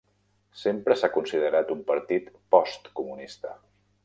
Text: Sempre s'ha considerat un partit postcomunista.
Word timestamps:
Sempre 0.61 0.97
s'ha 1.01 1.09
considerat 1.17 1.75
un 1.77 1.83
partit 1.93 2.35
postcomunista. 2.57 3.55